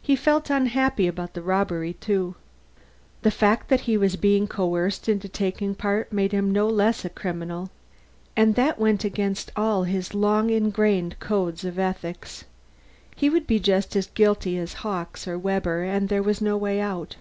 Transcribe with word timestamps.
He 0.00 0.16
felt 0.16 0.48
unhappy 0.48 1.06
about 1.06 1.34
the 1.34 1.42
robbery 1.42 1.92
too. 1.92 2.36
The 3.20 3.30
fact 3.30 3.68
that 3.68 3.82
he 3.82 3.98
was 3.98 4.16
being 4.16 4.46
coerced 4.46 5.10
into 5.10 5.28
taking 5.28 5.74
part 5.74 6.10
made 6.10 6.32
him 6.32 6.50
no 6.50 6.66
less 6.68 7.04
a 7.04 7.10
criminal, 7.10 7.68
and 8.34 8.54
that 8.54 8.78
went 8.78 9.04
against 9.04 9.52
all 9.54 9.82
his 9.82 10.14
long 10.14 10.48
ingrained 10.48 11.20
codes 11.20 11.66
of 11.66 11.78
ethics. 11.78 12.44
He 13.14 13.28
would 13.28 13.46
be 13.46 13.60
just 13.60 13.94
as 13.94 14.06
guilty 14.06 14.56
as 14.56 14.72
Hawkes 14.88 15.28
or 15.28 15.38
Webber, 15.38 15.82
and 15.82 16.08
there 16.08 16.22
was 16.22 16.40
no 16.40 16.56
way 16.56 16.80
out. 16.80 17.16